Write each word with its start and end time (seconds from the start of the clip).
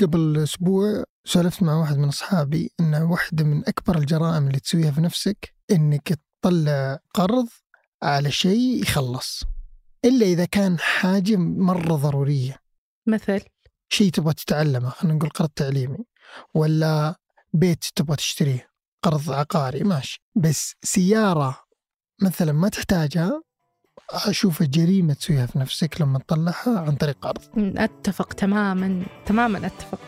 قبل 0.00 0.38
أسبوع 0.42 1.04
سولفت 1.24 1.62
مع 1.62 1.74
واحد 1.74 1.98
من 1.98 2.08
أصحابي 2.08 2.72
أن 2.80 2.94
واحدة 2.94 3.44
من 3.44 3.68
أكبر 3.68 3.98
الجرائم 3.98 4.46
اللي 4.46 4.60
تسويها 4.60 4.90
في 4.90 5.00
نفسك 5.00 5.54
أنك 5.70 6.18
تطلع 6.42 6.98
قرض 7.14 7.48
على 8.02 8.30
شيء 8.30 8.82
يخلص 8.82 9.42
إلا 10.04 10.26
إذا 10.26 10.44
كان 10.44 10.78
حاجة 10.78 11.36
مرة 11.36 11.94
ضرورية. 11.94 12.56
مثل؟ 13.06 13.40
شيء 13.88 14.10
تبغى 14.10 14.34
تتعلمه 14.34 14.88
خلينا 14.88 15.16
نقول 15.16 15.30
قرض 15.30 15.48
تعليمي 15.48 16.04
ولا 16.54 17.20
بيت 17.52 17.84
تبغى 17.96 18.16
تشتريه 18.16 18.70
قرض 19.02 19.30
عقاري 19.30 19.84
ماشي. 19.84 20.22
بس 20.34 20.74
سيارة 20.82 21.60
مثلا 22.22 22.52
ما 22.52 22.68
تحتاجها 22.68 23.42
أشوف 24.10 24.62
جريمة 24.62 25.14
تسويها 25.14 25.46
في 25.46 25.58
نفسك 25.58 26.00
لما 26.00 26.18
تطلعها 26.18 26.80
عن 26.80 26.92
طريق 26.92 27.16
قرض 27.22 27.40
أتفق 27.56 28.32
تماما 28.32 29.02
تماما 29.26 29.66
أتفق. 29.66 29.98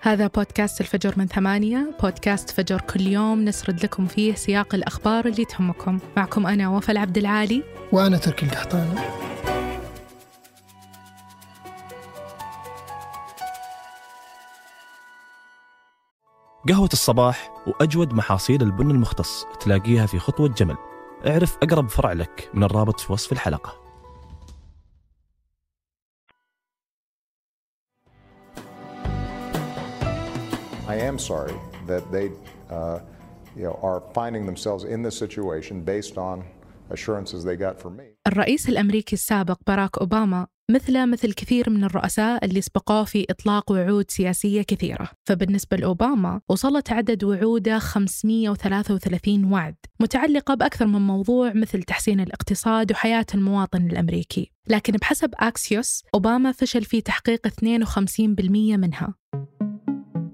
هذا 0.00 0.26
بودكاست 0.26 0.80
الفجر 0.80 1.14
من 1.16 1.26
ثمانية 1.26 1.96
بودكاست 2.02 2.50
فجر 2.50 2.80
كل 2.80 3.00
يوم. 3.00 3.44
نسرد 3.44 3.84
لكم 3.84 4.06
فيه 4.06 4.34
سياق 4.34 4.74
الأخبار 4.74 5.26
اللي 5.26 5.44
تهمكم. 5.44 5.98
معكم 6.16 6.46
أنا 6.46 6.68
وفاء 6.68 6.90
العبد 6.90 7.18
العالي. 7.18 7.62
وأنا 7.92 8.16
تركي 8.16 8.46
القحطاني. 8.46 9.00
قهوة 16.68 16.88
الصباح 16.92 17.50
وأجود 17.66 18.12
محاصيل 18.12 18.62
البن 18.62 18.90
المختص 18.90 19.44
تلاقيها 19.60 20.06
في 20.06 20.18
خطوة 20.18 20.48
جمل 20.48 20.76
اعرف 21.26 21.56
أقرب 21.62 21.88
فرع 21.88 22.12
لك 22.12 22.50
من 22.54 22.62
الرابط 22.64 23.00
في 23.00 23.12
وصف 23.12 23.32
الحلقة 23.32 23.86
I 30.88 30.96
am 31.10 31.18
sorry 31.18 31.54
that 31.86 32.04
they, 32.12 32.30
uh, 32.70 33.00
you 33.56 33.64
know, 33.64 33.78
are 33.82 34.00
finding 34.14 34.46
themselves 34.46 34.84
in 34.84 35.02
this 35.02 35.16
situation 35.24 35.80
based 35.82 36.16
on 36.16 36.44
assurances 36.90 37.44
they 37.44 37.56
got 37.56 37.80
from 37.80 37.96
me. 37.96 38.16
الرئيس 38.26 38.68
الأمريكي 38.68 39.12
السابق 39.12 39.58
باراك 39.66 39.98
أوباما 39.98 40.46
مثله 40.70 41.06
مثل 41.06 41.32
كثير 41.32 41.70
من 41.70 41.84
الرؤساء 41.84 42.44
اللي 42.44 42.60
سبقوه 42.60 43.04
في 43.04 43.26
إطلاق 43.30 43.72
وعود 43.72 44.10
سياسية 44.10 44.62
كثيرة. 44.62 45.08
فبالنسبة 45.24 45.76
لأوباما 45.76 46.40
وصلت 46.48 46.92
عدد 46.92 47.24
وعوده 47.24 47.78
533 47.78 49.44
وعد 49.44 49.76
متعلقة 50.00 50.54
بأكثر 50.54 50.86
من 50.86 51.00
موضوع 51.00 51.52
مثل 51.52 51.82
تحسين 51.82 52.20
الاقتصاد 52.20 52.92
وحياة 52.92 53.26
المواطن 53.34 53.86
الأمريكي. 53.86 54.52
لكن 54.68 54.92
بحسب 54.92 55.30
أكسيوس 55.34 56.04
أوباما 56.14 56.52
فشل 56.52 56.84
في 56.84 57.00
تحقيق 57.00 57.46
52% 57.46 58.76
منها. 58.76 59.14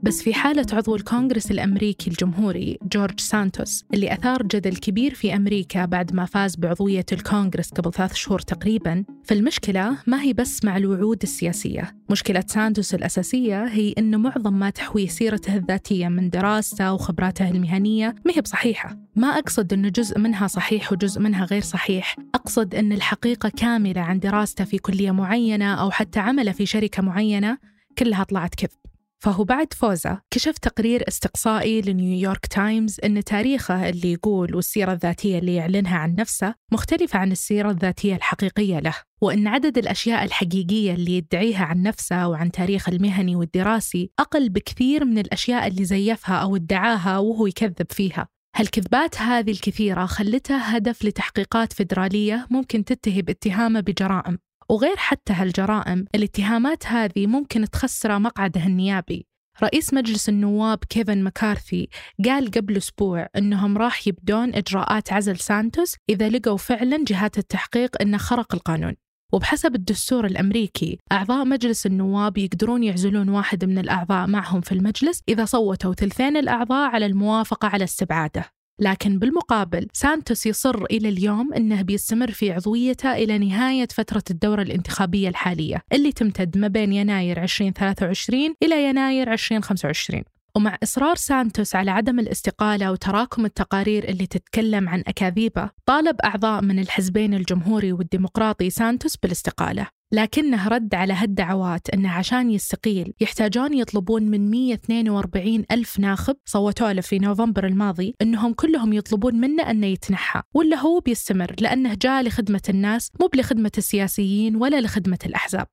بس 0.03 0.22
في 0.22 0.34
حالة 0.34 0.67
عضو 0.72 0.97
الكونغرس 0.97 1.50
الأمريكي 1.50 2.11
الجمهوري 2.11 2.78
جورج 2.83 3.20
سانتوس 3.20 3.84
اللي 3.95 4.12
أثار 4.12 4.42
جدل 4.42 4.77
كبير 4.77 5.14
في 5.14 5.36
أمريكا 5.36 5.84
بعد 5.84 6.14
ما 6.14 6.25
فاز 6.25 6.56
بعضوية 6.56 7.05
الكونغرس 7.12 7.70
قبل 7.70 7.92
ثلاث 7.92 8.14
شهور 8.14 8.39
تقريبا 8.39 9.05
فالمشكلة 9.25 9.98
ما 10.06 10.23
هي 10.23 10.33
بس 10.33 10.64
مع 10.64 10.77
الوعود 10.77 11.23
السياسية. 11.23 11.97
مشكلة 12.11 12.45
سانتوس 12.47 12.95
الأساسية 12.95 13.64
هي 13.64 13.95
أنه 13.98 14.19
معظم 14.19 14.53
ما 14.53 14.70
تحويه 14.70 15.08
سيرته 15.08 15.56
الذاتية 15.56 16.08
من 16.08 16.30
دراسته 16.30 16.92
وخبراته 16.92 17.50
المهنية 17.50 18.14
ما 18.25 18.33
هي 18.36 18.41
بصحيحة. 18.41 18.97
ما 19.17 19.28
أقصد 19.28 19.73
أنه 19.73 19.89
جزء 19.89 20.19
منها 20.19 20.47
صحيح 20.47 20.92
وجزء 20.92 21.20
منها 21.20 21.45
غير 21.45 21.62
صحيح. 21.62 22.17
أقصد 22.34 22.75
أن 22.75 22.92
الحقيقة 22.92 23.48
كاملة 23.48 24.00
عن 24.00 24.19
دراسته 24.19 24.64
في 24.64 24.78
كلية 24.78 25.11
معينة 25.11 25.75
أو 25.75 25.91
حتى 25.91 26.20
عمله 26.20 26.53
في 26.53 26.67
شركة 26.67 27.03
معينة 27.03 27.58
كلها 27.98 28.25
طلعت 28.25 28.55
كذب. 28.55 28.83
فهو 29.23 29.45
بعد 29.45 29.73
فوزه 29.73 30.20
كشف 30.31 30.59
تقرير 30.59 31.05
استقصائي 31.09 31.80
لنيويورك 31.80 32.46
تايمز 32.46 33.01
أن 33.05 33.24
تاريخه 33.24 33.89
اللي 33.89 34.13
يقول 34.13 34.55
والسيرة 34.55 34.92
الذاتية 34.92 35.39
اللي 35.39 35.55
يعلنها 35.55 35.98
عن 35.98 36.14
نفسه 36.14 36.55
مختلفة 36.73 37.19
عن 37.19 37.33
السيرة 37.33 37.70
الذاتية 37.70 38.14
الحقيقية 38.14 38.79
له 38.79 38.95
وأن 39.20 39.46
عدد 39.46 39.79
الأشياء 39.79 40.24
الحقيقية 40.24 40.95
اللي 40.95 41.17
يدعيها 41.17 41.64
عن 41.64 41.83
نفسه 41.83 42.29
وعن 42.29 42.51
تاريخه 42.51 42.91
المهني 42.91 43.36
والدراسي 43.36 44.11
أقل 44.19 44.48
بكثير 44.48 45.05
من 45.05 45.19
الأشياء 45.19 45.67
اللي 45.67 45.85
زيفها 45.85 46.36
أو 46.36 46.57
ادعاها 46.57 47.19
وهو 47.19 47.46
يكذب 47.46 47.86
فيها. 47.91 48.29
هالكذبات 48.57 49.19
هذه 49.19 49.51
الكثيرة 49.51 50.07
خلتها 50.07 50.77
هدف 50.77 51.05
لتحقيقات 51.05 51.73
فيدرالية 51.73 52.46
ممكن 52.51 52.85
تتهم 52.85 53.25
اتهامه 53.29 53.80
بجرائم؟ 53.80 54.39
وغير 54.68 54.96
حتى 54.96 55.33
هالجرائم 55.33 56.05
الاتهامات 56.14 56.86
هذه 56.86 57.27
ممكن 57.27 57.70
تخسر 57.70 58.18
مقعده 58.18 58.67
النيابي. 58.67 59.27
رئيس 59.62 59.95
مجلس 59.95 60.28
النواب 60.28 60.78
كيفن 60.89 61.24
مكارثي 61.24 61.89
قال 62.24 62.50
قبل 62.50 62.77
أسبوع 62.77 63.28
أنهم 63.36 63.78
راح 63.78 64.08
يبدون 64.08 64.55
إجراءات 64.55 65.12
عزل 65.12 65.36
سانتوس 65.36 65.96
إذا 66.11 66.28
لقوا 66.28 66.56
فعلا 66.56 67.05
جهات 67.06 67.39
التحقيق 67.39 68.02
أنه 68.02 68.18
خرق 68.18 68.55
القانون. 68.55 68.95
وبحسب 69.33 69.74
الدستور 69.74 70.27
الأمريكي 70.27 70.98
أعضاء 71.12 71.45
مجلس 71.45 71.86
النواب 71.86 72.39
يقدرون 72.39 72.83
يعزلون 72.83 73.28
واحد 73.28 73.64
من 73.64 73.78
الأعضاء 73.78 74.27
معهم 74.27 74.61
في 74.61 74.72
المجلس 74.72 75.22
إذا 75.28 75.45
صوتوا 75.45 75.95
ثلثين 75.95 76.36
الأعضاء 76.36 76.90
على 76.90 77.06
الموافقة 77.06 77.68
على 77.68 77.84
استبعاده. 77.84 78.61
لكن 78.83 79.19
بالمقابل 79.19 79.87
سانتوس 79.93 80.47
يصر 80.47 80.85
إلى 80.85 81.09
اليوم 81.09 81.55
أنه 81.55 81.83
بيستمر 81.83 82.31
في 82.31 82.53
عضويته 82.53 83.13
إلى 83.13 83.39
نهاية 83.39 83.89
فترة 83.95 84.23
الدورة 84.31 84.63
الانتخابية 84.63 85.29
الحالية 85.29 85.83
اللي 85.93 86.13
تمتد 86.13 86.59
ما 86.59 86.69
بين 86.69 86.93
يناير 86.93 87.43
2023 87.43 88.55
إلى 88.63 88.85
يناير 88.85 89.33
2025 89.33 90.23
ومع 90.57 90.79
إصرار 90.83 91.17
سانتوس 91.17 91.75
على 91.75 91.91
عدم 91.91 92.20
الاستقالة 92.20 92.93
وتراكم 92.93 93.45
التقارير 93.45 94.09
اللي 94.09 94.27
تتكلم 94.27 94.89
عن 94.89 95.03
أكاذيبه 95.07 95.70
طالب 95.87 96.20
أعضاء 96.20 96.63
من 96.63 96.79
الحزبين 96.79 97.35
الجمهوري 97.35 97.93
والديمقراطي 97.93 98.70
سانتوس 98.70 99.17
بالاستقالة. 99.17 99.87
لكنه 100.12 100.68
رد 100.68 100.95
على 100.95 101.12
هالدعوات 101.12 101.90
أنه 101.90 102.11
عشان 102.11 102.50
يستقيل 102.50 103.12
يحتاجون 103.20 103.74
يطلبون 103.74 104.23
من 104.23 104.50
142 104.50 105.64
ألف 105.70 105.98
ناخب 105.98 106.36
صوتوا 106.45 106.92
له 106.92 107.00
في 107.00 107.18
نوفمبر 107.18 107.67
الماضي 107.67 108.14
أنهم 108.22 108.52
كلهم 108.52 108.92
يطلبون 108.92 109.34
منه 109.34 109.70
أنه 109.70 109.86
يتنحى 109.86 110.42
ولا 110.55 110.77
هو 110.77 111.01
بيستمر 111.01 111.55
لأنه 111.61 111.95
جاء 111.95 112.22
لخدمة 112.22 112.62
الناس 112.68 113.11
مو 113.20 113.30
لخدمة 113.34 113.72
السياسيين 113.78 114.56
ولا 114.56 114.80
لخدمة 114.80 115.18
الأحزاب. 115.27 115.67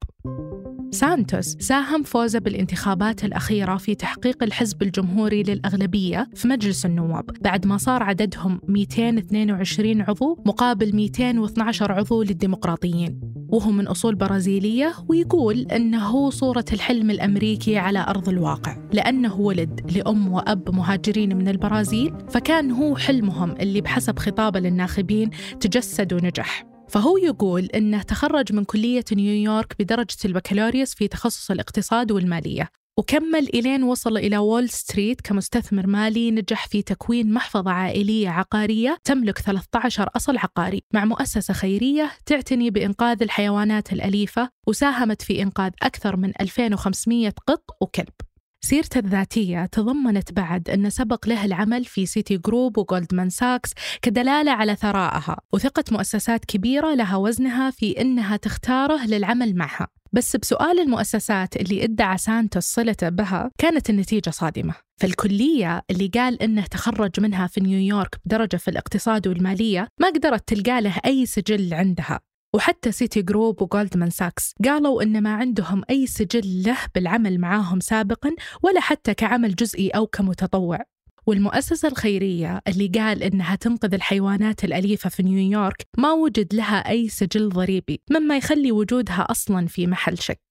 سانتوس 0.91 1.45
ساهم 1.59 2.03
فوزه 2.03 2.39
بالانتخابات 2.39 3.23
الأخيرة 3.23 3.77
في 3.77 3.95
تحقيق 3.95 4.43
الحزب 4.43 4.81
الجمهوري 4.81 5.43
للأغلبية 5.43 6.29
في 6.35 6.47
مجلس 6.47 6.85
النواب. 6.85 7.25
بعد 7.41 7.67
ما 7.67 7.77
صار 7.77 8.03
عددهم 8.03 8.61
222 8.67 10.01
عضو 10.01 10.43
مقابل 10.45 10.95
212 10.95 11.91
عضو 11.91 12.23
للديمقراطيين. 12.23 13.19
وهو 13.49 13.71
من 13.71 13.87
أصول 13.87 14.15
برازيلية 14.15 14.93
ويقول 15.07 15.57
أنه 15.59 16.29
صورة 16.29 16.65
الحلم 16.73 17.11
الأمريكي 17.11 17.77
على 17.77 17.99
أرض 17.99 18.29
الواقع. 18.29 18.77
لأنه 18.93 19.35
ولد 19.35 19.91
لأم 19.95 20.33
وأب 20.33 20.75
مهاجرين 20.75 21.37
من 21.37 21.47
البرازيل 21.47 22.13
فكان 22.29 22.71
هو 22.71 22.95
حلمهم 22.95 23.51
اللي 23.51 23.81
بحسب 23.81 24.19
خطابه 24.19 24.59
للناخبين 24.59 25.29
تجسد 25.59 26.13
ونجح 26.13 26.68
فهو 26.89 27.17
يقول 27.17 27.65
أنه 27.65 28.01
تخرج 28.01 28.53
من 28.53 28.63
كلية 28.63 29.05
نيويورك 29.11 29.75
بدرجة 29.79 30.17
البكالوريوس 30.25 30.95
في 30.95 31.07
تخصص 31.07 31.51
الاقتصاد 31.51 32.11
والمالية 32.11 32.69
وكمل 32.99 33.49
إلين 33.53 33.83
وصل 33.83 34.17
إلى 34.17 34.37
وول 34.37 34.69
ستريت 34.69 35.21
كمستثمر 35.21 35.87
مالي 35.87 36.31
نجح 36.31 36.67
في 36.67 36.81
تكوين 36.81 37.33
محفظة 37.33 37.71
عائلية 37.71 38.29
عقارية 38.29 38.97
تملك 39.03 39.39
13 39.39 40.09
أصل 40.15 40.37
عقاري 40.37 40.81
مع 40.93 41.05
مؤسسة 41.05 41.53
خيرية 41.53 42.11
تعتني 42.25 42.69
بإنقاذ 42.69 43.23
الحيوانات 43.23 43.93
الأليفة 43.93 44.49
وساهمت 44.67 45.21
في 45.21 45.41
إنقاذ 45.41 45.71
أكثر 45.81 46.15
من 46.15 46.31
2500 46.41 47.33
قط 47.47 47.63
وكلب. 47.81 48.28
سيرته 48.61 48.99
الذاتية 48.99 49.65
تضمنت 49.65 50.33
بعد 50.33 50.69
أن 50.69 50.89
سبق 50.89 51.27
له 51.27 51.45
العمل 51.45 51.85
في 51.85 52.05
سيتي 52.05 52.37
جروب 52.37 52.77
وجولدمان 52.77 53.29
ساكس 53.29 53.73
كدلالة 54.01 54.51
على 54.51 54.75
ثرائها 54.75 55.37
وثقة 55.53 55.83
مؤسسات 55.91 56.45
كبيرة 56.45 56.93
لها 56.93 57.15
وزنها 57.15 57.71
في 57.71 58.01
أنها 58.01 58.37
تختاره 58.37 59.05
للعمل 59.05 59.55
معها. 59.55 59.87
بس 60.13 60.35
بسؤال 60.35 60.79
المؤسسات 60.79 61.55
اللي 61.55 61.83
ادعى 61.83 62.17
سانتوس 62.17 62.63
صلته 62.63 63.09
بها 63.09 63.51
كانت 63.57 63.89
النتيجة 63.89 64.29
صادمة. 64.29 64.73
فالكلية 64.97 65.81
اللي 65.91 66.07
قال 66.07 66.41
إنه 66.41 66.65
تخرج 66.65 67.19
منها 67.19 67.47
في 67.47 67.61
نيويورك 67.61 68.15
بدرجة 68.25 68.57
في 68.57 68.67
الاقتصاد 68.67 69.27
والمالية 69.27 69.87
ما 69.99 70.07
قدرت 70.07 70.53
تلقى 70.53 70.81
له 70.81 70.95
أي 71.05 71.25
سجل 71.25 71.73
عندها. 71.73 72.19
وحتى 72.55 72.91
سيتي 72.91 73.21
جروب 73.21 73.61
وجولدمان 73.61 74.09
ساكس 74.09 74.53
قالوا 74.65 75.03
إن 75.03 75.23
ما 75.23 75.33
عندهم 75.33 75.83
أي 75.89 76.07
سجل 76.07 76.63
له 76.63 76.77
بالعمل 76.95 77.39
معاهم 77.39 77.79
سابقا 77.79 78.31
ولا 78.63 78.79
حتى 78.79 79.13
كعمل 79.13 79.55
جزئي 79.55 79.89
أو 79.89 80.07
كمتطوع. 80.07 80.79
والمؤسسة 81.27 81.87
الخيرية 81.87 82.61
اللي 82.67 82.87
قال 82.87 83.23
إنها 83.23 83.55
تنقذ 83.55 83.93
الحيوانات 83.93 84.63
الأليفة 84.63 85.09
في 85.09 85.23
نيويورك 85.23 85.87
ما 85.97 86.11
وجد 86.11 86.53
لها 86.53 86.89
أي 86.89 87.09
سجل 87.09 87.49
ضريبي 87.49 88.01
مما 88.11 88.37
يخلي 88.37 88.71
وجودها 88.71 89.27
أصلا 89.29 89.67
في 89.67 89.87
محل 89.87 90.17
شك. 90.17 90.41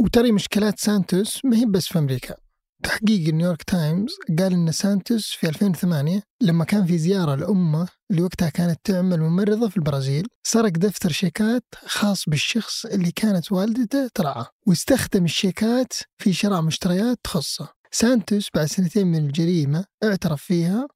وترى 0.00 0.32
مشكلات 0.32 0.78
سانتوس 0.78 1.44
ما 1.44 1.56
هي 1.56 1.66
بس 1.66 1.86
في 1.86 1.98
أمريكا. 1.98 2.34
تحقيق 2.88 3.34
نيويورك 3.34 3.62
تايمز 3.62 4.14
قال 4.38 4.52
إن 4.52 4.72
سانتوس 4.72 5.26
في 5.26 5.48
2008 5.48 6.22
لما 6.42 6.64
كان 6.64 6.86
في 6.86 6.98
زيارة 6.98 7.34
لأمه 7.34 7.88
اللي 8.10 8.22
وقتها 8.22 8.48
كانت 8.48 8.80
تعمل 8.84 9.20
ممرضة 9.20 9.68
في 9.68 9.76
البرازيل 9.76 10.26
سرق 10.46 10.70
دفتر 10.70 11.12
شيكات 11.12 11.64
خاص 11.86 12.24
بالشخص 12.28 12.86
اللي 12.86 13.10
كانت 13.10 13.52
والدته 13.52 14.08
ترعاه 14.14 14.46
واستخدم 14.66 15.24
الشيكات 15.24 15.92
في 16.18 16.32
شراء 16.32 16.62
مشتريات 16.62 17.18
تخصه 17.24 17.68
سانتوس 17.90 18.48
بعد 18.54 18.66
سنتين 18.66 19.06
من 19.06 19.26
الجريمة 19.26 19.84
اعترف 20.04 20.42
فيها 20.42 20.88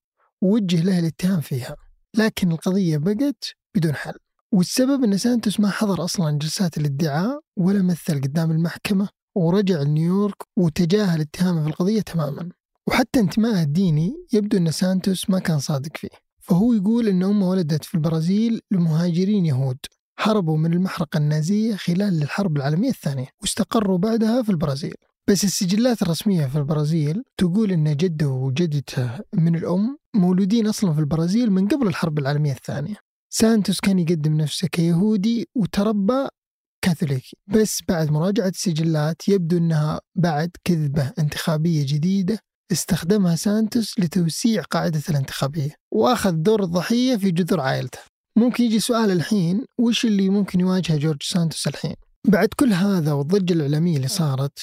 ووجه 0.43 0.83
له 0.83 0.99
الاتهام 0.99 1.41
فيها 1.41 1.77
لكن 2.17 2.53
القضية 2.53 2.99
بقت 2.99 3.45
بدون 3.77 3.95
حل. 3.95 4.19
والسبب 4.53 5.05
إن 5.05 5.19
سانتوس 5.19 5.61
ما 5.61 5.71
حضر 5.71 6.05
أصلا 6.05 6.39
جلسات 6.39 6.79
الادعاء 6.79 7.41
ولا 7.57 7.83
مثل 7.83 8.21
قدام 8.21 8.51
المحكمة 8.51 9.09
ورجع 9.35 9.83
لنيويورك 9.83 10.37
وتجاهل 10.57 11.21
اتهامه 11.21 11.63
في 11.63 11.69
القضية 11.69 12.01
تماما. 12.01 12.49
وحتى 12.87 13.21
انتمائه 13.21 13.63
الديني 13.63 14.27
يبدو 14.33 14.57
أن 14.57 14.71
سانتوس 14.71 15.31
ما 15.31 15.39
كان 15.39 15.59
صادق 15.59 15.97
فيه. 15.97 16.09
فهو 16.41 16.73
يقول 16.73 17.09
أن 17.09 17.23
أمه 17.23 17.49
ولدت 17.49 17.85
في 17.85 17.95
البرازيل 17.95 18.61
لمهاجرين 18.71 19.47
يهود. 19.47 19.79
هربوا 20.19 20.57
من 20.57 20.73
المحرقة 20.73 21.19
النازية 21.19 21.75
خلال 21.77 22.23
الحرب 22.23 22.57
العالمية 22.57 22.89
الثانية 22.89 23.27
واستقروا 23.41 23.99
بعدها 23.99 24.43
في 24.43 24.51
البرازيل. 24.51 24.95
بس 25.29 25.45
السجلات 25.45 26.03
الرسمية 26.03 26.47
في 26.47 26.59
البرازيل 26.59 27.23
تقول 27.39 27.73
أن 27.73 27.97
جده 27.97 28.29
وجدته 28.29 29.11
من 29.35 29.57
الأم 29.57 29.99
مولودين 30.15 30.67
أصلا 30.67 30.93
في 30.93 31.01
البرازيل 31.01 31.51
من 31.51 31.69
قبل 31.69 31.87
الحرب 31.87 32.19
العالمية 32.19 32.53
الثانية. 32.53 32.97
سانتوس 33.31 33.81
كان 33.81 33.99
يقدم 33.99 34.37
نفسه 34.37 34.69
كيهودي 34.69 35.49
وتربى 35.55 36.27
كاثوليكي 36.83 37.37
بس 37.47 37.81
بعد 37.89 38.11
مراجعة 38.11 38.49
السجلات 38.49 39.29
يبدو 39.29 39.57
أنها 39.57 40.01
بعد 40.15 40.51
كذبة 40.65 41.13
انتخابية 41.19 41.87
جديدة 41.87 42.39
استخدمها 42.73 43.37
سانتوس 43.37 44.01
لتوسيع 44.01 44.63
قاعدة 44.63 45.03
الانتخابية 45.11 45.75
وأخذ 45.93 46.33
دور 46.33 46.63
الضحية 46.63 47.17
في 47.17 47.31
جذور 47.31 47.61
عائلته. 47.61 47.99
ممكن 48.37 48.65
يجي 48.65 48.81
سؤال 48.81 49.11
الحين 49.11 49.65
وش 49.79 50.05
اللي 50.05 50.29
ممكن 50.29 50.61
يواجهه 50.61 50.97
جورج 50.97 51.23
سانتوس 51.23 51.67
الحين؟ 51.67 51.95
بعد 52.29 52.49
كل 52.57 52.73
هذا 52.73 53.13
والضجة 53.13 53.53
الإعلامية 53.53 53.97
اللي 53.97 54.09
صارت 54.09 54.59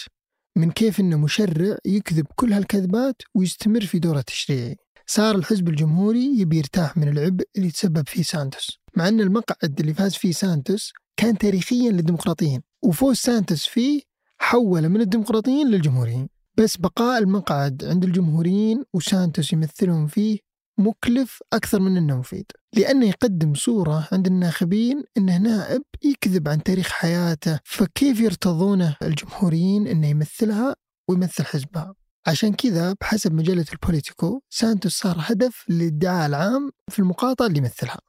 من 0.58 0.72
كيف 0.72 1.00
أنه 1.00 1.18
مشرع 1.18 1.78
يكذب 1.86 2.26
كل 2.36 2.54
هالكذبات 2.54 3.22
ويستمر 3.36 3.82
في 3.82 4.00
دوره 4.00 4.20
التشريعي 4.20 4.78
صار 5.08 5.36
الحزب 5.36 5.70
الجمهوري 5.70 6.40
يبي 6.40 6.58
يرتاح 6.58 6.98
من 6.98 7.08
العبء 7.08 7.46
اللي 7.58 7.72
تسبب 7.72 8.08
فيه 8.08 8.24
سانتوس. 8.24 8.79
مع 8.96 9.08
أن 9.08 9.22
المقعد 9.22 9.80
اللي 9.80 9.94
فاز 9.94 10.16
فيه 10.16 10.32
سانتوس 10.32 10.94
كان 11.18 11.38
تاريخيا 11.38 11.92
للديمقراطيين 11.92 12.62
وفوز 12.84 13.16
سانتوس 13.16 13.66
فيه 13.66 14.02
حول 14.40 14.90
من 14.90 15.02
الديمقراطيين 15.02 15.68
للجمهوريين. 15.68 16.30
بس 16.58 16.78
بقاء 16.78 17.20
المقعد 17.20 17.86
عند 17.86 18.04
الجمهوريين 18.04 18.84
وسانتوس 18.94 19.54
يمثلهم 19.54 20.08
فيه 20.08 20.40
مكلف 20.80 21.40
أكثر 21.54 21.80
من 21.80 21.98
أنه 21.98 22.18
مفيد 22.18 22.46
لأنه 22.76 23.06
يقدم 23.06 23.54
صورة 23.54 24.08
عند 24.12 24.28
الناخبين 24.28 25.04
أنه 25.18 25.38
نائب 25.38 25.82
يكذب 26.04 26.48
عن 26.48 26.64
تاريخ 26.64 26.90
حياته 26.90 27.60
فكيف 27.66 28.20
يرتضونه 28.20 28.98
الجمهوريين 29.02 29.88
أنه 29.88 30.08
يمثلها 30.08 30.76
ويمثل 31.10 31.46
حزبها؟ 31.46 31.94
عشان 32.28 32.54
كذا 32.54 32.96
بحسب 33.02 33.34
مجلة 33.34 33.66
البوليتيكو 33.74 34.42
سانتوس 34.50 34.98
صار 34.98 35.16
هدف 35.20 35.66
للادعاء 35.70 36.26
العام 36.26 36.72
في 36.90 37.00
المقاطعة 37.00 37.48
اللي 37.48 37.58
يمثلها. 37.58 38.00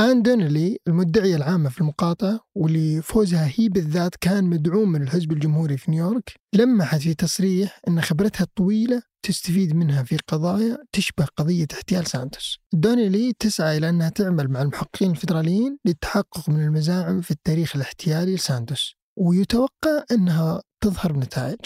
آن 0.00 0.22
دونيلي 0.22 0.78
المدعية 0.88 1.36
العامة 1.36 1.68
في 1.68 1.80
المقاطعة 1.80 2.40
واللي 2.54 3.02
فوزها 3.02 3.52
هي 3.56 3.68
بالذات 3.68 4.16
كان 4.20 4.44
مدعوم 4.44 4.92
من 4.92 5.02
الحزب 5.02 5.32
الجمهوري 5.32 5.76
في 5.76 5.90
نيويورك 5.90 6.34
لمحت 6.54 7.00
في 7.00 7.14
تصريح 7.14 7.80
أن 7.88 8.00
خبرتها 8.00 8.44
الطويلة 8.44 9.02
تستفيد 9.22 9.76
منها 9.76 10.02
في 10.02 10.16
قضايا 10.28 10.78
تشبه 10.92 11.24
قضية 11.36 11.66
احتيال 11.72 12.06
سانتوس. 12.06 12.58
دونيلي 12.72 13.32
تسعى 13.38 13.76
إلى 13.76 13.88
أنها 13.88 14.08
تعمل 14.08 14.48
مع 14.48 14.62
المحققين 14.62 15.10
الفيدراليين 15.10 15.78
للتحقق 15.84 16.50
من 16.50 16.64
المزاعم 16.64 17.20
في 17.20 17.30
التاريخ 17.30 17.76
الاحتيالي 17.76 18.34
لسانتوس 18.34 18.94
ويتوقع 19.16 20.04
أنها 20.12 20.62
تظهر 20.80 21.12
بنتائج. 21.12 21.60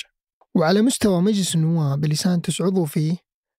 وعلى 0.55 0.82
مستوى 0.82 1.23
مجلس 1.23 1.55
النواب 1.55 2.05
اللي 2.05 2.17
سانتوس 2.17 2.62
عضو 2.62 2.85
فيه 2.85 3.17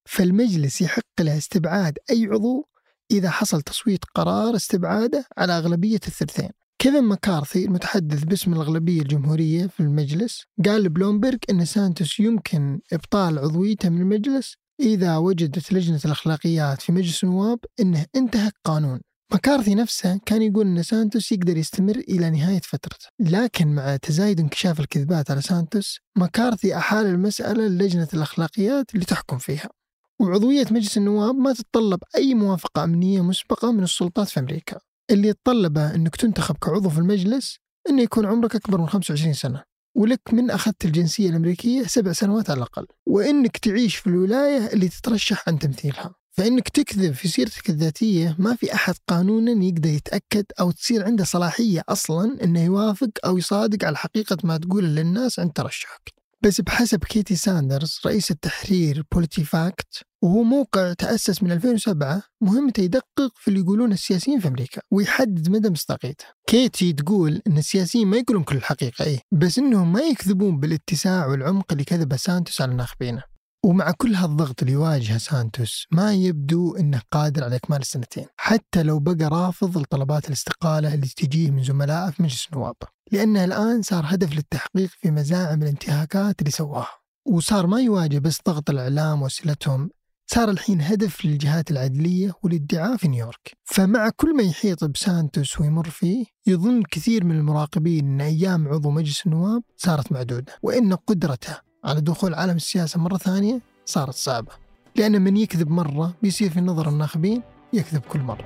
فالمجلس 0.10 0.81
يحق 0.81 1.22
له 1.22 1.38
استبعاد 1.38 1.98
أي 2.12 2.26
عضو 2.26 2.68
إذا 3.12 3.30
حصل 3.30 3.62
تصويت 3.62 4.06
قرار 4.16 4.56
استبعاده 4.56 5.26
على 5.38 5.58
أغلبية 5.58 6.00
الثلثين. 6.08 6.50
كيفن 6.80 7.04
مكارثي 7.04 7.66
المتحدث 7.66 8.24
باسم 8.24 8.54
الأغلبية 8.54 9.02
الجمهورية 9.02 9.68
في 9.68 9.80
المجلس 9.80 10.44
قال 10.66 10.84
لبلومبرج 10.84 11.38
أن 11.50 11.66
سانتوس 11.66 12.20
يمكن 12.20 12.80
إبطال 12.94 13.40
عضويته 13.40 13.90
من 13.90 14.02
المجلس 14.02 14.56
إذا 14.80 15.18
وجدت 15.18 15.74
لجنة 15.74 16.00
الأخلاقيات 16.06 16.82
في 16.82 16.92
مجلس 16.92 17.24
النواب 17.24 17.60
أنه 17.80 18.06
انتهك 18.16 18.54
قانون 18.64 19.00
مكارثي 19.34 19.76
نفسه 19.76 20.20
كان 20.26 20.42
يقول 20.42 20.68
أن 20.68 20.84
سانتوس 20.84 21.32
يقدر 21.32 21.58
يستمر 21.58 21.96
إلى 21.96 22.30
نهاية 22.30 22.62
فترته 22.62 23.08
لكن 23.20 23.68
مع 23.68 23.96
تزايد 23.96 24.40
انكشاف 24.40 24.80
الكذبات 24.80 25.32
على 25.32 25.42
سانتوس 25.42 26.00
مكارثي 26.18 26.78
أحال 26.78 27.06
المسألة 27.06 27.68
للجنة 27.68 28.08
الأخلاقيات 28.14 28.94
اللي 28.94 29.06
تحكم 29.06 29.38
فيها. 29.38 29.70
وعضوية 30.19 30.65
مجلس 30.71 30.98
النواب 30.98 31.36
ما 31.36 31.54
تتطلب 31.54 32.00
أي 32.15 32.33
موافقة 32.33 32.83
أمنية 32.83 33.21
مسبقة 33.21 33.71
من 33.71 33.83
السلطات 33.83 34.27
في 34.27 34.39
أمريكا. 34.39 34.80
اللي 35.12 35.27
يتطلبه 35.27 35.95
أنك 35.95 36.15
تنتخب 36.15 36.57
كعضو 36.57 36.89
في 36.89 36.98
المجلس 36.98 37.57
أنه 37.89 38.01
يكون 38.01 38.25
عمرك 38.25 38.56
أكبر 38.56 38.81
من 38.81 38.88
25 38.88 39.33
سنة 39.33 39.63
ولك 39.98 40.21
من 40.33 40.51
أخذك 40.51 40.86
الجنسية 40.86 41.30
الأمريكية 41.30 41.83
سبع 41.83 42.12
سنوات 42.12 42.50
على 42.50 42.57
الأقل. 42.57 42.88
وإنك 43.07 43.57
تعيش 43.57 43.95
في 43.95 44.07
الولاية 44.07 44.74
اللي 44.74 44.89
تترشح 44.89 45.50
عن 45.50 45.60
تمثيلها. 45.60 46.16
فإنك 46.31 46.69
تكذب 46.69 47.13
في 47.13 47.27
سيرتك 47.27 47.69
الذاتية 47.69 48.36
ما 48.39 48.56
في 48.56 48.74
أحد 48.74 48.95
قانونا 49.07 49.66
يقدر 49.66 49.89
يتأكد 49.89 50.45
أو 50.59 50.71
تصير 50.71 51.06
عنده 51.06 51.24
صلاحية 51.24 51.83
أصلا 51.89 52.44
أنه 52.44 52.63
يوافق 52.63 53.09
أو 53.25 53.38
يصادق 53.38 53.86
على 53.86 53.98
حقيقة 53.98 54.38
ما 54.44 54.57
تقوله 54.57 54.88
للناس 54.88 55.39
عند 55.39 55.51
ترشحك. 55.51 56.23
بس 56.44 56.62
بحسب 56.62 57.04
كيتي 57.04 57.36
ساندرز 57.36 58.00
رئيس 58.06 58.31
التحرير 58.31 59.04
بوليتي 59.12 59.44
فاكت 59.44 60.04
وهو 60.24 60.44
موقع 60.44 60.94
تأسس 60.94 61.44
من 61.44 61.51
2007 61.51 62.24
مهمته 62.42 62.81
يدقق 62.81 63.31
في 63.36 63.48
اللي 63.48 63.60
يقولون 63.60 63.92
السياسيين 63.92 64.40
في 64.40 64.48
أمريكا 64.48 64.81
ويحدد 64.92 65.50
مدى 65.50 65.69
مصداقيته 65.69 66.25
كيتي 66.48 66.94
تقول 66.94 67.42
أن 67.48 67.57
السياسيين 67.57 68.07
ما 68.07 68.18
يقولون 68.18 68.44
كل 68.44 68.56
الحقيقة 68.56 69.06
إيه 69.06 69.19
بس 69.31 69.59
أنهم 69.59 69.94
ما 69.94 70.02
يكذبون 70.02 70.59
بالاتساع 70.59 71.28
والعمق 71.28 71.71
اللي 71.71 71.83
كذبه 71.83 72.16
سانتوس 72.16 72.62
على 72.62 72.73
ناخبينه. 72.73 73.32
ومع 73.66 73.92
كل 73.92 74.16
هالضغط 74.16 74.62
اللي 74.62 74.74
يواجهه 74.74 75.18
سانتوس 75.18 75.88
ما 75.92 76.14
يبدو 76.14 76.76
إنه 76.76 77.02
قادر 77.12 77.44
على 77.44 77.56
إكمال 77.56 77.82
السنتين، 77.82 78.26
حتى 78.38 78.84
لو 78.84 79.00
بقى 79.00 79.30
رافض 79.30 79.78
لطلبات 79.78 80.28
الاستقالة 80.28 80.94
اللي 80.94 81.08
تجيه 81.08 81.52
من 81.52 81.64
زملائه 81.64 82.10
في 82.10 82.24
مجلس 82.24 82.48
النواب، 82.54 82.76
لأنه 83.12 83.44
الآن 83.44 83.82
صار 83.82 84.04
هدف 84.08 84.36
للتحقيق 84.36 84.90
في 84.90 85.12
مزاعم 85.12 85.64
الانتهاكات 85.64 86.40
اللي 86.40 86.52
سواها، 86.52 86.90
وصار 87.26 87.68
ما 87.68 87.82
يواجه 87.82 88.20
بس 88.20 88.40
ضغط 88.48 88.70
الإعلام 88.70 89.22
وسيلتهم، 89.22 89.90
صار 90.32 90.50
الحين 90.50 90.82
هدف 90.82 91.26
للجهات 91.26 91.72
العدلية 91.72 92.34
والادعاء 92.44 92.98
في 92.98 93.08
نيويورك، 93.08 93.58
فمع 93.64 94.10
كل 94.10 94.36
ما 94.36 94.44
يحيط 94.44 94.84
بسانتوس 94.84 95.60
ويمر 95.60 95.90
فيه، 95.90 96.26
يظن 96.48 96.84
كثير 96.84 97.24
من 97.24 97.36
المراقبين 97.36 98.06
إن 98.08 98.22
أيام 98.22 98.68
عضو 98.68 98.90
مجلس 98.90 99.26
النواب 99.26 99.64
صارت 99.78 100.12
معدودة، 100.12 100.54
وإن 100.64 100.94
قدرته 100.94 101.72
على 101.85 102.02
دخول 102.02 102.33
عالم 102.33 102.56
السياسة 102.56 102.99
مرة 102.99 103.18
ثانية 103.18 103.61
صارت 103.85 104.13
صعبة 104.13 104.52
لأن 104.95 105.21
من 105.21 105.37
يكذب 105.37 105.71
مرة 105.71 106.13
بيصير 106.21 106.49
في 106.49 106.61
نظر 106.61 106.90
الناخبين 106.90 107.42
يكذب 107.73 108.02
كل 108.02 108.19
مرة. 108.19 108.45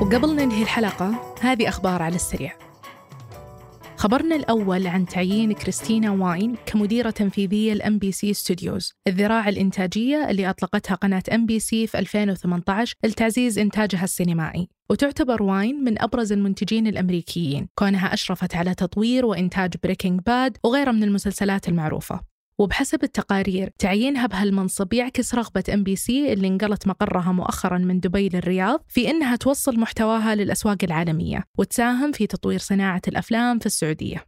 وقبل 0.00 0.36
ننهي 0.36 0.62
الحلقة 0.62 1.34
هذه 1.40 1.68
أخبار 1.68 2.02
على 2.02 2.16
السريع. 2.16 2.69
خبرنا 4.00 4.36
الأول 4.36 4.86
عن 4.86 5.06
تعيين 5.06 5.52
كريستينا 5.52 6.10
واين 6.10 6.56
كمديرة 6.66 7.10
تنفيذية 7.10 7.74
ل 7.74 7.98
MBC 7.98 8.12
Studios 8.12 8.92
الذراع 9.08 9.48
الإنتاجية 9.48 10.30
اللي 10.30 10.50
أطلقتها 10.50 10.94
قناة 10.94 11.22
MBC 11.32 11.86
في 11.86 11.98
2018 11.98 12.94
لتعزيز 13.04 13.58
إنتاجها 13.58 14.04
السينمائي. 14.04 14.68
وتعتبر 14.90 15.42
واين 15.42 15.84
من 15.84 16.02
أبرز 16.02 16.32
المنتجين 16.32 16.86
الأمريكيين. 16.86 17.68
كونها 17.74 18.14
أشرفت 18.14 18.54
على 18.54 18.74
تطوير 18.74 19.26
وإنتاج 19.26 19.74
Breaking 19.82 20.20
Bad 20.26 20.56
وغيرها 20.64 20.92
من 20.92 21.02
المسلسلات 21.02 21.68
المعروفة. 21.68 22.29
وبحسب 22.60 23.04
التقارير 23.04 23.70
تعيينها 23.78 24.26
بهالمنصب 24.26 24.92
يعكس 24.92 25.34
رغبة 25.34 25.64
MBC 25.74 26.32
اللي 26.32 26.48
نقلت 26.48 26.86
مقرها 26.86 27.32
مؤخرا 27.32 27.78
من 27.78 28.00
دبي 28.00 28.28
للرياض 28.28 28.84
في 28.88 29.10
إنها 29.10 29.36
توصل 29.36 29.80
محتواها 29.80 30.34
للأسواق 30.34 30.76
العالمية 30.82 31.44
وتساهم 31.58 32.12
في 32.12 32.26
تطوير 32.26 32.58
صناعة 32.58 33.02
الأفلام 33.08 33.58
في 33.58 33.66
السعودية. 33.66 34.24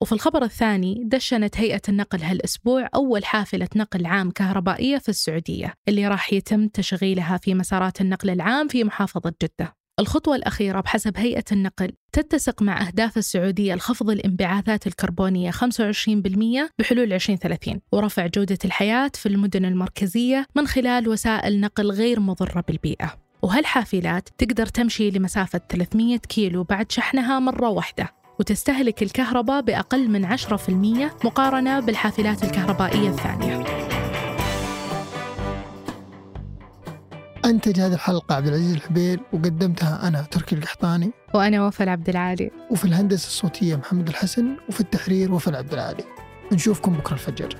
وفي 0.00 0.12
الخبر 0.12 0.42
الثاني 0.42 1.02
دشنت 1.06 1.58
هيئة 1.58 1.80
النقل 1.88 2.22
هالأسبوع 2.22 2.88
أول 2.94 3.24
حافلة 3.24 3.68
نقل 3.76 4.06
عام 4.06 4.30
كهربائية 4.30 4.98
في 4.98 5.08
السعودية 5.08 5.74
اللي 5.88 6.08
راح 6.08 6.32
يتم 6.32 6.68
تشغيلها 6.68 7.36
في 7.36 7.54
مسارات 7.54 8.00
النقل 8.00 8.30
العام 8.30 8.68
في 8.68 8.84
محافظة 8.84 9.34
جدة 9.42 9.76
الخطوة 10.00 10.36
الأخيرة 10.36 10.80
بحسب 10.80 11.16
هيئة 11.16 11.44
النقل 11.52 11.92
تتسق 12.12 12.62
مع 12.62 12.86
أهداف 12.86 13.18
السعودية 13.18 13.74
لخفض 13.74 14.10
الانبعاثات 14.10 14.86
الكربونية 14.86 15.50
25% 15.50 15.56
بحلول 16.78 17.12
2030 17.12 17.80
ورفع 17.92 18.26
جودة 18.26 18.58
الحياة 18.64 19.10
في 19.14 19.26
المدن 19.26 19.64
المركزية 19.64 20.46
من 20.54 20.66
خلال 20.66 21.08
وسائل 21.08 21.60
نقل 21.60 21.90
غير 21.90 22.20
مضرة 22.20 22.64
بالبيئة. 22.68 23.14
وهالحافلات 23.42 24.28
تقدر 24.38 24.66
تمشي 24.66 25.10
لمسافة 25.10 25.60
300 25.68 26.18
كيلو 26.18 26.64
بعد 26.64 26.92
شحنها 26.92 27.38
مرة 27.38 27.68
واحدة؟ 27.68 28.14
وتستهلك 28.40 29.02
الكهرباء 29.02 29.60
بأقل 29.60 30.08
من 30.08 30.36
10% 30.36 30.70
مقارنة 31.24 31.80
بالحافلات 31.80 32.44
الكهربائية 32.44 33.08
الثانية. 33.08 33.64
أنتج 37.44 37.80
هذه 37.80 37.94
الحلقة 37.94 38.34
عبد 38.34 38.46
العزيز 38.46 38.72
الحبير 38.74 39.20
وقدمتها 39.32 40.08
أنا 40.08 40.22
تركي 40.22 40.54
القحطاني. 40.54 41.10
وأنا 41.34 41.66
وفاء 41.66 41.88
عبد 41.88 42.08
العالي. 42.08 42.50
وفي 42.70 42.84
الهندسة 42.84 43.26
الصوتية 43.26 43.76
محمد 43.76 44.08
الحسن 44.08 44.56
وفي 44.68 44.80
التحرير 44.80 45.32
وفاء 45.32 45.56
عبد 45.56 45.72
العالي. 45.72 46.04
نشوفكم 46.52 46.92
بكرة 46.92 47.14
الفجر. 47.14 47.56